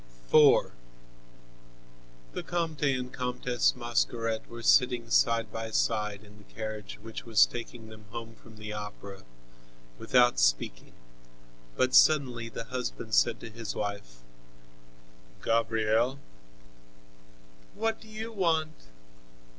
IV 0.33 0.71
The 2.33 2.41
Comte 2.41 2.81
and 2.85 3.13
Comtesse 3.13 3.75
Mascaret 3.75 4.43
were 4.47 4.63
sitting 4.63 5.11
side 5.11 5.51
by 5.51 5.69
side 5.69 6.23
in 6.23 6.39
the 6.39 6.43
carriage 6.55 6.97
which 7.03 7.23
was 7.23 7.45
taking 7.45 7.89
them 7.89 8.05
home 8.09 8.33
from 8.33 8.55
the 8.55 8.73
Opera, 8.73 9.21
without 9.99 10.39
speaking 10.39 10.93
but 11.75 11.93
suddenly 11.93 12.49
the 12.49 12.63
husband 12.63 13.13
said 13.13 13.39
to 13.41 13.49
his 13.51 13.75
wife: 13.75 14.21
"Gabrielle!" 15.43 16.17
"What 17.75 18.01
do 18.01 18.07
you 18.07 18.31
want?" 18.31 18.85